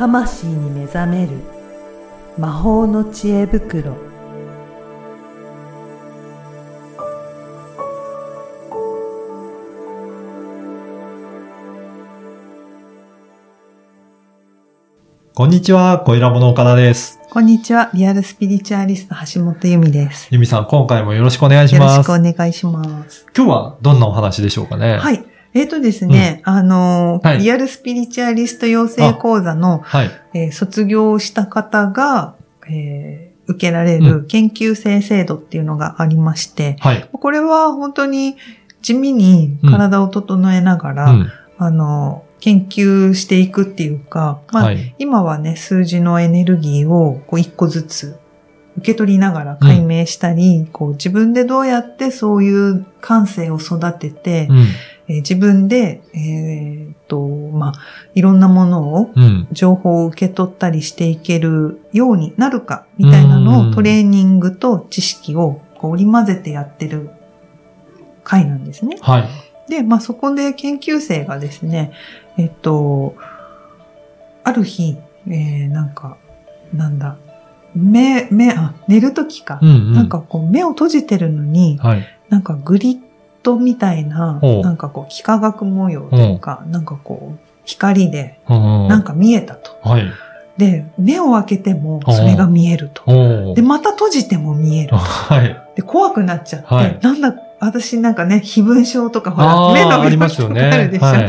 [0.00, 1.32] 魂に目覚める
[2.38, 3.94] 魔法の知恵袋
[15.34, 17.18] こんにちは、小ラボの岡田です。
[17.28, 22.06] こんにちはリアルスピリチュアリスト橋本由美ですゆみさん、今回もよろしくお願いしよろします。
[22.06, 24.96] くお願いします今日はどんなお話でしょうかね。。
[24.96, 30.10] はいいえっ、とですね、あのーはいリアルスピリチュアリスト養成講座の、はい。
[30.34, 32.36] えー卒業した方が、
[32.68, 37.08] えー受けられうる研究生制度っていうのがありまして、はい。
[37.12, 38.36] これは本当に
[38.80, 41.32] 地味に体を整えながら、うん。
[41.58, 44.94] あの、研究していくっていうか、まあ、はい。
[44.98, 48.18] 今はね、数字のエネルギーをこう一個ずつ
[48.76, 54.66] 受け取りながら解明したり、こう自分でどうやってそういう感性を育てて、うん。
[55.10, 57.72] えー自分で、えーっと、まあ、
[58.14, 59.48] いろんなものをうん。
[59.50, 67.10] 情報を受け取ったりしていけるようになるか、みたいなのうんをトレーニングと知識を織り交ぜてやってる
[68.22, 68.98] 回なんですね。
[69.00, 69.28] はい。
[69.70, 71.92] で、まあそこで研究生がですね、
[72.36, 73.16] えっと、
[74.44, 76.16] ある日、えー、なんか、
[76.72, 77.16] なんだ、
[77.74, 79.92] 目、目、あ、寝るときか、うん、うん。
[79.92, 82.06] なんかこう目を閉じてるのに、はい。
[82.28, 82.98] なんかグリッ
[83.42, 88.88] ドみたいな、なんかこう幾何学模様というか、なんかこう光でうん。
[88.88, 89.70] なん、か見えたと。
[89.82, 90.06] はい。
[90.56, 93.54] で、目を開けてもそれが見えると。
[93.54, 94.96] で、また閉じても見える。
[94.96, 95.56] はい。
[95.74, 100.88] で、怖くなっちゃって、はいなんだ、私なんかね、非分症とかほら、目の病気とかあるね。
[100.88, 101.04] でしょ。
[101.06, 101.28] はい。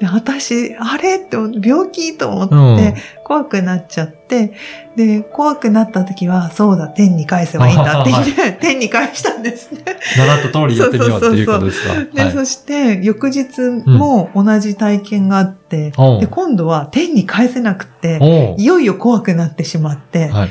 [0.00, 2.94] で私、あれって病気と思って、うん
[3.24, 4.52] 怖くなっちゃって、
[4.94, 9.80] で、怖くなった時は、そうだ、天に返せばいいんだって言って、 天に返したんですね。
[10.18, 11.94] 習った通りやってみようっていうことですか？
[12.12, 13.46] で、はいそして、翌日
[13.86, 20.48] も同じ体験があって、おうで、今度は天に返せなくて、いよいよ怖くなってしまって、はい。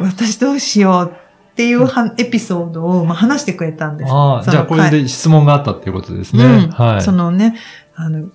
[0.00, 1.27] 私どうしようって
[1.66, 4.12] いうはエピソードを、まあ、話してくれたんです。
[4.12, 6.44] ああ、じゃあこれで質問があったっていうことですね。
[6.44, 7.02] うんはい。
[7.02, 7.56] そのね、
[7.94, 8.28] あの、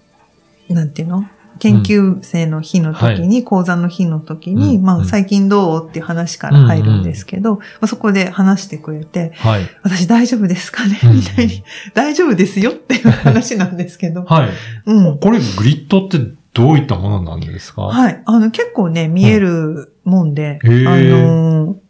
[0.69, 1.25] なんていうの？
[1.59, 5.87] 研究生の日の時に、講座の日の時に、まあ、うんうん最近どう？
[5.87, 9.61] っていう話から入るんですけど、まあ、そこで話してくれて、はい。
[9.83, 10.99] 私大丈夫ですかね？
[11.03, 11.63] うんみたいに、
[11.93, 14.23] 大丈夫ですよっていう話なんですけど。
[14.23, 14.49] はい。
[14.87, 15.19] うん。
[15.19, 16.17] これグリッドって
[16.53, 17.83] どういったものなんですか？
[17.83, 18.21] はい。
[18.25, 21.82] あの、結構ね、見えるもんで、あのー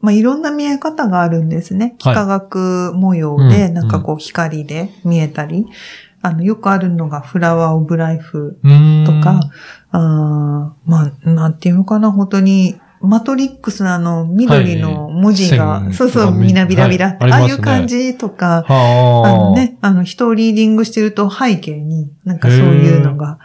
[0.00, 1.96] まあ、いろんな見え方があるんですね。
[2.00, 2.14] はい。
[2.14, 5.66] 幾何学模様で、うんなんかこう光で見えたり、
[6.22, 8.58] あの、よくあるのがフラワーオブライフ
[9.06, 9.40] とか、
[9.90, 17.32] あーまあ、なんていうのかな、本当に、マトリックスのあの、緑の文字が、はいそうそう、みなびらびらって、はい。
[17.32, 17.42] あね。
[17.44, 19.32] ああいう感じとか、あ。
[19.32, 23.38] のね、あの、人をリーディングしてると背景に、なんかそういうのが、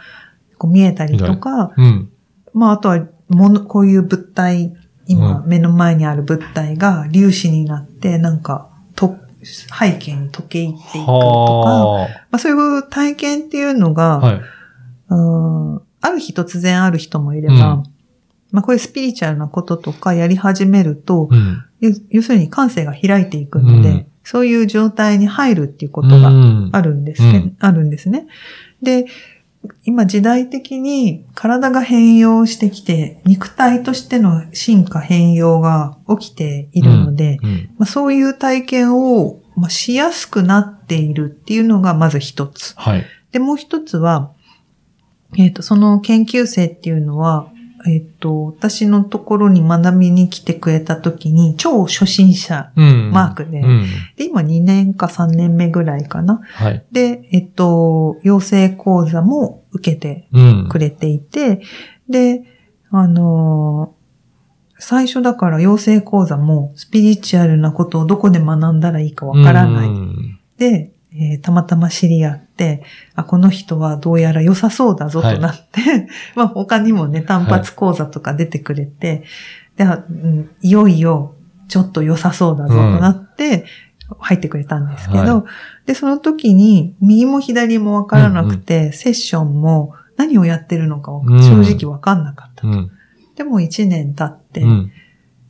[0.58, 2.10] こう見えたりとか、うん。
[2.52, 4.74] まあ、あとは、もの、こういう物体、
[5.06, 14.18] 今、う目の前にある物体が粒子になって、なんか、と、背景に溶け入っていくとか、はまあ、そういう体験っていうのが、あ。
[14.18, 14.40] はい。
[15.08, 17.82] うんある日突然ある人もいれば、うん
[18.52, 21.64] まあこういうスピリチュアルなこととかやり始めると、うん。
[21.80, 28.26] 要要するに感性が開いていくので、うんそういう状態に入るっていうことがうんあるんですけ、うんあるんですね。
[28.82, 29.06] で、
[29.84, 37.70] 今時代的に体が変容してきて、肉体としての進化変容が起きているので、うん。
[37.78, 42.74] まあ、そういう体験を、まあ、しやすくなっているっていうのがまず一つ。
[42.76, 43.04] はい。
[43.32, 44.32] で、もう一つは、
[45.36, 47.50] えっ、と、その研究生っていうのは、
[47.86, 53.10] えっ、と、私のところに学びに来てくれた時に、超初心者うん。
[53.10, 53.86] マークで、うん。
[54.16, 56.40] で、今2年か3年目ぐらいかな。
[56.54, 56.84] はい。
[56.90, 60.68] で、えっ、と、養成講座も受けてうん。
[60.68, 61.62] くれていて、
[62.08, 62.44] で、
[62.90, 63.96] あのー
[64.78, 69.88] 最初だから養成講座もスピリチュアルなことをどこで学んだらいいかわからない。
[69.88, 72.45] うんで、えーたまたま知り合って、
[73.14, 79.24] あ、この人はどうやら良さそうだぞとなって、 まあ他にもね、単発講座とか出てくれて、
[79.76, 81.34] で、あうんいよいよ
[81.68, 83.64] ちょっと良さそうだぞとなって、
[84.18, 85.44] 入ってくれたんですけど、は
[85.84, 92.66] で、その時に右も左もわからなくて、セッションも何をやってるのかうん正直わかんなかった。
[92.66, 92.90] うん。
[93.34, 94.92] でも1年経って、うん。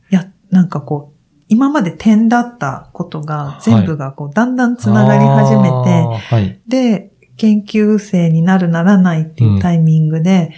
[0.09, 1.16] や、なんかこう、
[1.49, 6.59] 今まで点だったことが全部がこう、だんだんつながり始めて、はい。
[6.67, 10.51] で、研究生になるならないっていうタイミングで、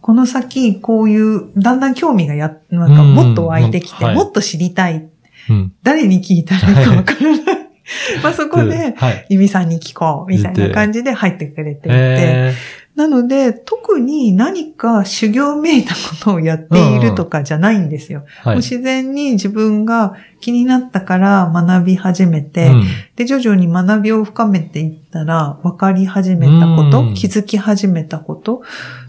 [0.00, 5.08] この先、こういう、だんだん興味がや、なんかもっと湧いてきて、うんはいもっと知りたい。
[5.48, 5.72] うん。
[5.82, 7.64] 誰に聞いたらいいかわからない。
[8.22, 9.26] まあそこで、はい。
[9.30, 12.54] ゆみさんに聞こう、みたいな感じで入ってくれていて、え
[12.96, 18.24] なので、特に何か修行めいたことをやっているとかじゃないんですよ。
[18.42, 18.54] はい。
[18.54, 22.84] もう自然に自分が気になったから学び始めて、うん。
[23.16, 26.90] で、徐々に学びを深めていったら、分かり始めたこうん。
[26.92, 28.62] と、気づき始めたこと、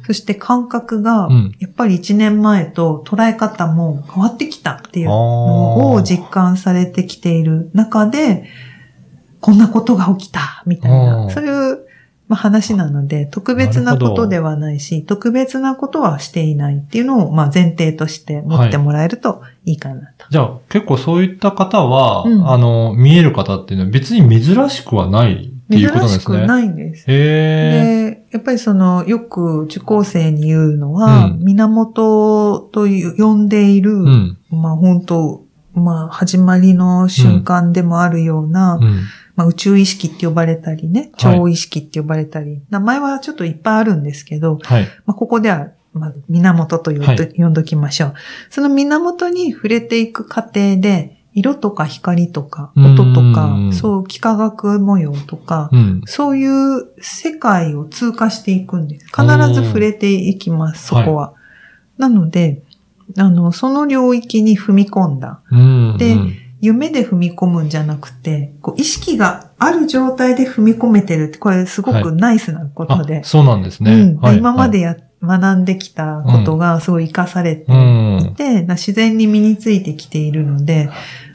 [0.08, 8.46] そして感覚がうん、やっぱり1年前と捉え方も変わってきたっていうのを実感されてきている中で、
[9.42, 11.85] こんなことが起きた、みたいあな、ーそういう
[12.28, 20.26] まあ話なので、特別なことではないし、特別なことはしていないっていうのを、まあ前提として持ってもらえるといいかなと。
[20.30, 26.48] じゃあ、結構そういった方は、うんあの、見える方っていうのは別に珍しくはないっていうことなん珍しくですね。
[26.48, 27.06] ないんです。
[27.08, 27.14] へ
[28.12, 33.96] で、やっぱりその、よく受講生に言うのは、うん源という呼んでいる、ー。
[33.96, 34.38] うん。
[34.52, 35.46] まあ本当
[35.76, 39.02] まあ始まりの瞬間でもあるような、うん。
[39.36, 44.84] まあ宇宙意識って呼ばれたりね、はい超意識って呼ばれたり、名前はちょっといっぱいあるんですけど、はい。
[45.06, 48.14] まあここでは、まあ、源と呼んど,、はい呼んどきましょう。
[48.50, 56.02] その源に触れていく過程で、色とか光とか、音とかうん、そう、幾何学模様とか、うん。
[56.06, 59.06] そういう世界を通過していくんです。
[59.08, 61.34] 必ず触れていきます、そこは。
[61.98, 62.62] なので、
[63.18, 65.42] あの、その領域に踏み込んだ。
[65.52, 65.98] うん。
[65.98, 73.20] でうん夢で踏み込むんじゃなくて、こう意識がある状態で踏み込めてるって、これすごくナイスなことで。
[73.20, 73.94] あ、そうなんですね。
[73.94, 74.18] うん。
[74.20, 74.38] はい。
[74.38, 80.90] 今までや、学んできたことがすごい活かされてうんいて、な自然に身についてきているので、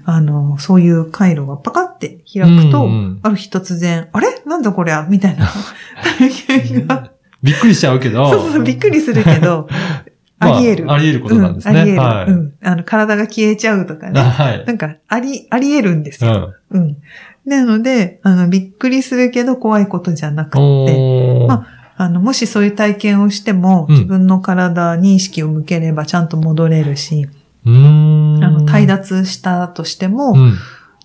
[0.04, 3.20] あの、そういう回路がパカって開くと、うんうん。
[3.22, 4.42] ある日突然、あれ？
[4.46, 5.06] なんだこりゃ？
[5.08, 5.48] みたいな。
[6.18, 6.30] 体
[6.62, 7.10] 験が。
[7.42, 8.30] びっくりしちゃうけど。
[8.30, 9.66] そうそう、びっくりするけど、
[10.40, 10.92] まあり得る。
[10.92, 11.74] あり得ることなんですね。
[11.74, 12.02] うんあり得る。
[12.02, 12.30] はい。
[12.30, 12.54] うん。
[12.62, 14.20] あの、体が消えちゃうとかね。
[14.20, 14.64] はい。
[14.64, 16.54] なんか、あり、あり得るんですよ。
[16.70, 16.80] うん。
[16.80, 16.96] うん。
[17.44, 21.66] なので、あの、びっくりするけど怖いことじゃなくて、ま
[21.96, 27.28] あの、もしそういう体験をしても、うん自分の体に意識を向ければちゃんと戻れるし、
[27.66, 28.42] うーん。
[28.42, 30.50] あの、退脱したとしても、うん。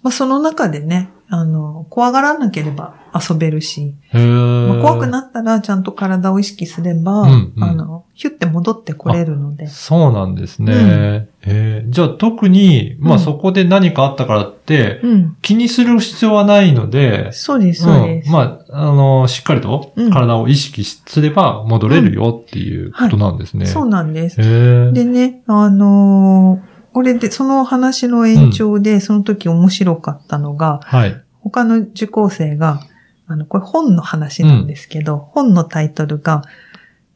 [0.02, 7.64] まあ、その中でね、あの、怖がらなければ遊べるし、まあ、怖くなったらちゃんと体を意識すれば、うんうん。
[7.64, 9.68] あの、ヒュって戻ってこれるので。
[9.68, 10.74] そうなんですね。
[10.74, 11.30] うん。
[11.42, 11.90] えー。
[11.90, 13.18] じゃあ特に、まうん。
[13.18, 15.38] あそこで何かあったからって、うん。
[15.42, 18.30] 気にする必要はないので、そうです、そうです。
[18.30, 20.12] ん、まあ、あの、しっかりとうん。
[20.12, 23.66] 体を意識すれば戻れるよっていうことなんですね。
[23.66, 24.38] そうなんです。
[24.38, 31.25] でね、あのーこれで、その話の延長で、その時面白かったのが、はい。
[31.50, 32.82] 他の受講生が、
[33.28, 36.44] あの、これ本の話なんですけど、本のタイトルが、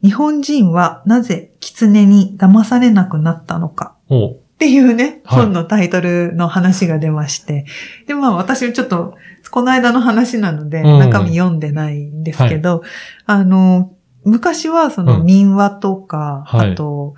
[0.02, 5.44] 日本人はなぜ狐に騙されなくなったのかおっていうね、はい。
[5.44, 7.66] 本のタイトルの話が出まして。
[8.06, 9.14] で、まあ私ちょっと、
[9.50, 10.98] この間の話なので、うん。
[10.98, 12.82] 中身読んでないんですけど、
[13.26, 13.92] あの、
[14.24, 15.26] 昔はそのうん。
[15.26, 16.72] 民話とか、はい。
[16.72, 17.14] あと、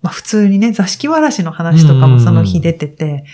[0.00, 3.24] まあ普通にね、座敷わらしの話とかもその日出てて、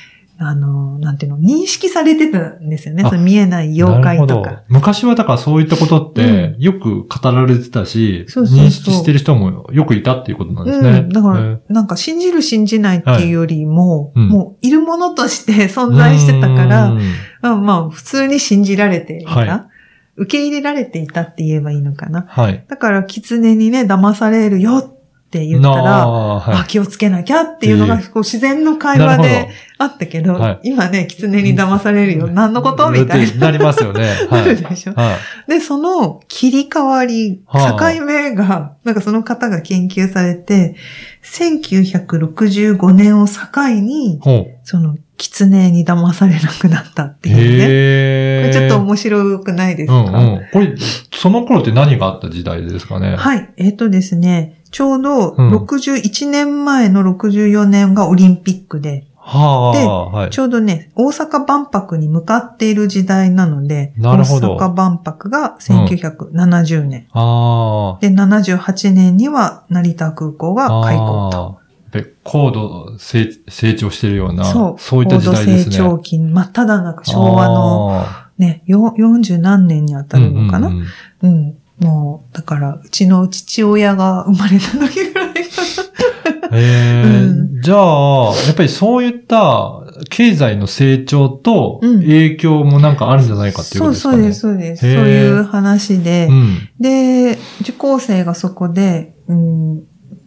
[0.49, 3.03] あの、なんていうの、認識されてたんですよね。
[3.05, 4.63] あその見えない妖怪とか。
[4.69, 10.91] 昔はだからそういったことってうよく語られてたし、そうそうそう認識してる人もよくいたっていうことなんですね。
[10.91, 11.09] うん。
[11.09, 16.95] だからなんか信じる信じないっていうよりも、はいうんもういるものとして存在してたから、
[17.55, 19.31] まあ、普通に信じられていた。
[19.31, 19.73] はい
[20.17, 22.27] 受け入れられていたって言えばいいのかな。
[22.29, 22.65] はい。
[22.69, 25.02] だから、狐にね、騙されるよっ
[25.33, 29.49] て言ったら、はいあ、気をつけなきゃっていうのが、えこう自然の会話で
[29.79, 32.29] あったけど、はい今ね、狐に騙されるよ。
[32.29, 33.47] 何のことみたいな。
[33.47, 34.11] なりますよね。
[34.29, 34.57] は なるい。
[34.57, 35.17] でしょは
[35.49, 35.51] い。
[35.51, 40.77] で、その切り替わり、はあ境目が、なんかその方が研究されて、
[41.25, 43.35] 1965年を境
[43.81, 44.21] に。
[44.65, 48.53] その、狐に騙されなくなったっていうね。
[48.53, 50.41] これちょっと面白くないですか、うんうん。
[50.53, 50.75] これ、
[51.15, 53.15] その頃って何があった時代ですかね？
[53.17, 53.53] はい。
[53.57, 60.31] えっ、とですね、ちょうどうん61年前の64年がオリンピックで、はあ、ではい。
[60.31, 67.07] ちょうどね、大阪万博に向かっている時代なので、大阪万博が1970年。
[67.13, 68.01] ああ。
[68.01, 71.39] で、78年には成田空港が開港と。
[71.39, 71.63] ああ。
[71.95, 74.81] やっぱり高度成成長してるような、そう。
[74.81, 75.77] そういった時代ですね。
[75.77, 80.83] 高度成長期、真っ只中、昭和のあね、よ40何年に当たーるのかな、うんうん
[81.23, 85.41] うん、もう、だから、うちの父親が生まれた時ぐらいか
[86.51, 92.01] うんへえうじゃあ、やっぱりそういった経済の成長とうん。
[92.01, 94.57] 影響もなんかあるんじゃないかっていうことそうですかね。
[94.57, 94.95] そうです、そうです。
[94.97, 96.69] そういう話で、うん。
[96.81, 99.83] で、受講生がそこで、うん、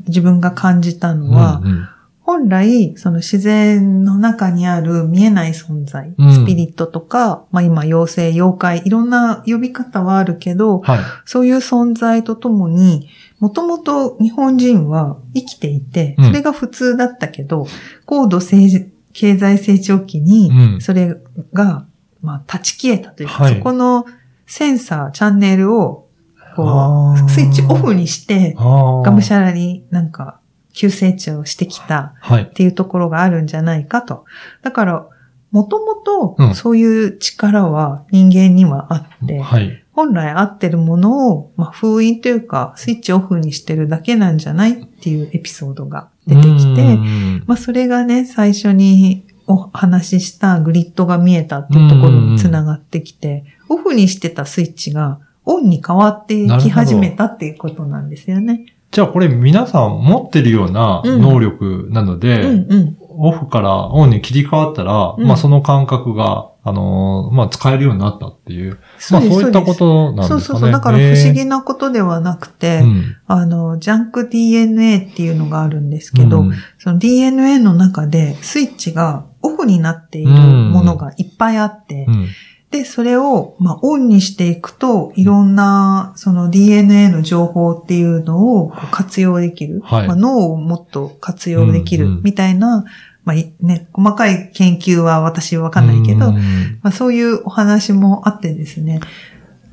[0.08, 1.90] 自分が感じたのは、うんうん
[2.26, 6.34] 本来、その自然の中にある見えない存在、うん。
[6.34, 11.00] スピリットとか、まあ今、妖精、妖怪、いろんな呼び方はあるけど、はい。
[11.26, 16.26] そういう存在とともに、もともと日本人は生きていて、うん。
[16.26, 17.68] それが普通だったけど、
[18.08, 20.82] 高度成経済成長期にう、ん。
[20.82, 21.16] それ
[21.54, 21.86] が、
[22.24, 23.58] まあ、断ち消えたというか、はい。
[23.58, 24.08] そこの
[24.48, 26.08] センサー、チャンネルを、
[26.56, 28.56] こう、スイッチオフにして。
[28.58, 30.40] がむしゃらになんか、
[30.76, 32.46] 急成長してきたはいっ。
[32.48, 34.26] ていうところがあるんじゃないかと。
[34.62, 35.08] だから、
[35.52, 39.82] もともうんとそういう力は人間にはあって、はい。
[39.94, 58.66] 本来合ってるものを、まあ、封印というか、スイッチオフにしてるだけなんじゃないっていうエピソードが出てきうて、んまあ、それがね、最初にお話ししたグリッドが見えたっていうところにつながってきて、オフにしてたスイッチがオンに変わっていき始めたっていうことなんですよね。
[58.96, 61.22] じゃあこれ皆さん持ってるようなうん。
[61.22, 62.98] 能力なので、うんうん。
[63.10, 65.28] オフからオンに切り替わったら、うん。
[65.28, 68.80] まあその感覚が、あのーまあ使えるようになったっていう、
[69.12, 70.38] まあそういったことなんですかね。
[70.38, 70.72] そうそうそう。
[70.72, 76.54] だから不思議なことではなくて、うんあの、ジャンク DNA っていうのがあるんですけど、うん。
[76.78, 82.28] その DNA の中でスイッチがオフになっているものがいっぱいあって、うん
[82.76, 89.80] で、それを、まあ、オンにしていくと、いろんな、その DNA の情報っていうのを活用できる。
[89.82, 90.08] はい。
[90.08, 92.84] まあ、脳をもっと活用できるうんうんみたいな、
[93.24, 96.36] まあ、いね、細かい研究は私わかんないけど、うん
[96.84, 99.00] まあ、そういうお話もあってですね、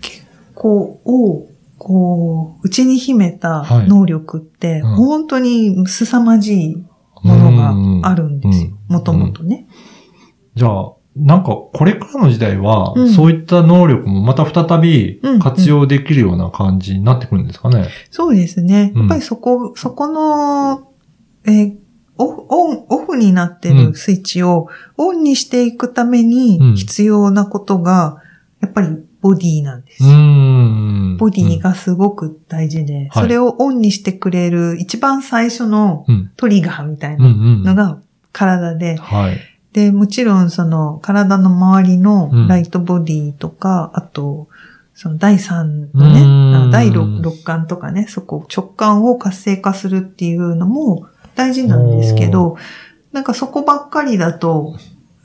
[0.00, 3.88] 結構を、こう、内に秘めたはい。
[3.88, 4.94] 能力って、うん。
[4.94, 6.76] 本当に凄まじい
[7.24, 8.66] ものがあるんですよ。
[8.66, 9.66] うんもともとね。
[10.54, 17.88] じゃあ、なんかこれからの時代は、うんそういった能力もまた再びうん活用できるような感じになってくるんですかね。
[18.10, 18.92] そうですね。
[18.94, 20.88] うんやっぱりそこ、そこの、
[21.44, 21.76] えー
[22.18, 28.22] オン、オフになってうんるスイッチをオンにしていくためうんに必要なことが、
[28.60, 28.88] やっぱり
[29.20, 30.02] ボディなんです。
[30.02, 37.64] ボディがすごく大事で、はいそれをオンにしてくれる一番最初のうん、トリガーみたいうん、う。
[37.64, 37.98] なんのが
[38.32, 39.38] 体で、はい。
[39.72, 42.48] で、もちろんその体の周りのうん。
[42.48, 44.48] ライトボディとか、あと、
[44.94, 46.12] その第三うのん。
[46.12, 52.56] ね、あ第六六感とかね、そこ直感を活性化するっていうのも大事なんですけど、
[53.12, 54.76] なんかそこばっかりだと、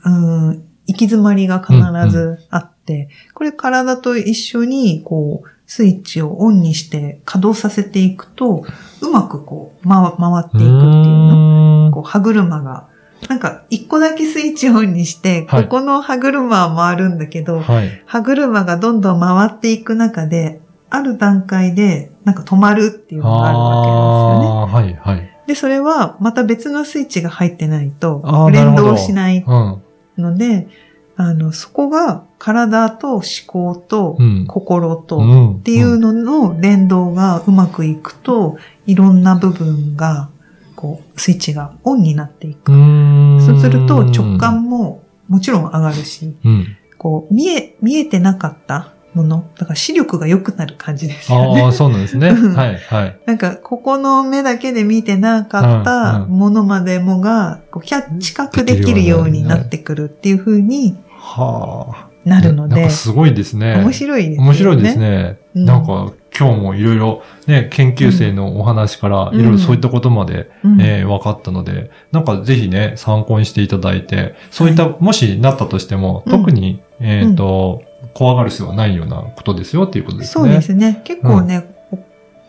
[0.04, 1.76] うん、行き詰まりが必
[2.10, 8.64] ずあって、これ体と一緒にこう、スイッチをオンにして稼働させていくと、
[9.02, 11.88] うまくこう、回回っていくっていうの。
[11.88, 12.88] のこう、歯車が、
[13.28, 18.02] なんか、一個だけスイッチオンにして、はいここの歯車は回るんだけど、はい。
[18.06, 20.60] 歯車がどんどん回っていく中で、
[20.90, 25.02] ある段階で、なんか止まるっていうのがあるわけですよね。
[25.02, 25.30] はい、はい。
[25.46, 28.22] で、それは、また別のスイッチが入ってないと
[28.52, 29.82] 連動しないうん。
[30.16, 30.68] ので、
[31.16, 38.56] あの、そこが体と思考とうん心と、うんっていうのの連動がうまくいくと、
[38.86, 40.30] いろんな部分が、
[40.78, 42.70] こう、スイッチがオンになっていく。
[42.72, 46.76] うんそうすると直感ももちろん上がるし、うん。
[46.96, 51.72] こう、見え、見えてなかったもの、だから視力が良くなる感じですよああ、ね。
[51.72, 52.28] そうなんですね。
[52.28, 53.18] う んはい、はい。
[53.26, 62.08] なんか、ここの目だけで見てなかったものまでもが、こうキャッ知覚できるようになってくるっていう風にはあ。
[62.24, 63.76] なるのですごいですね。
[63.82, 64.44] 面白いですよね。
[64.44, 65.38] 面白いですね。
[65.56, 70.76] うんなんか、今日もいろいろね、研究生のお話から、うんいろいろそういったことまで、うん。
[70.76, 77.82] ね、分かったので、なんかぜひね、参考にしていただいて、そういった、もしなったとしても、うん特に、えっ、と、
[78.14, 80.44] 怖がる必要はないようなことですよっていうことですね。
[80.44, 81.02] そうですね。
[81.04, 81.77] 結構ね、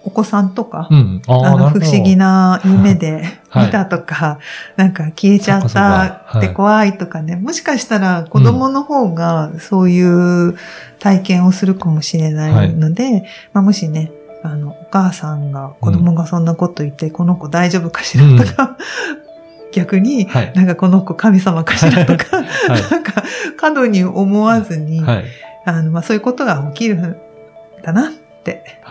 [0.03, 1.21] おお子さんとか、うん。
[1.27, 3.65] ああ、あの、不思議な夢で はい。
[3.65, 4.39] 見たとか、
[4.75, 10.55] なんか消えちゃったって怖いとかね、もしかしたら子供の方がそういう
[10.99, 14.11] 体験をするかもしれないので、まあ、もしね、
[14.43, 18.77] あの、お母さんが子供がそんなこと言って、この子大丈夫かしらとか、
[19.73, 20.53] 逆に、はい。
[20.55, 22.37] なんかこの子神様かしらとか、
[22.69, 22.91] はい。
[22.91, 23.23] なんか
[23.57, 25.25] 過度に思わずに、はい。
[25.65, 27.15] あの、まあ、そういうことが起きるん
[27.83, 28.18] だなって、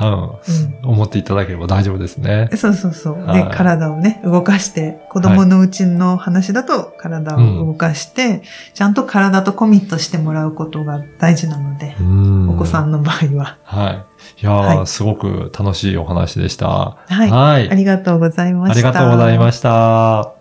[0.01, 0.91] うん。
[0.91, 2.49] 思っていただければ大丈夫ですね。
[2.57, 3.15] そうそうそう。
[3.17, 8.43] で、はい体をね、動かして、子供のうちの話だと体を動かして、
[8.75, 13.59] ちゃんと体とコミットしてもらうことが大事なので、うんお子さんの場合は。
[13.65, 14.43] はい。
[14.43, 16.69] いやー、はいすごく楽しいお話でした。
[16.69, 17.31] はい。
[17.31, 18.73] はいありがとうございました。
[18.73, 20.38] ありがとうございました。